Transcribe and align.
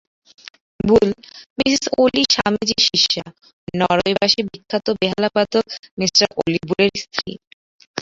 বুল, 0.79 1.09
Mrs 1.57 1.85
Ole 1.97 2.23
স্বামীজীর 2.33 2.81
শিষ্যা, 2.89 3.23
নরওয়েবাসী 3.73 4.41
বিখ্যাত 4.47 4.85
বেহালাবাদক 4.99 5.65
মি 5.97 6.05
ওলি 6.41 6.59
বুলের 6.67 6.93
স্ত্রী। 7.03 7.31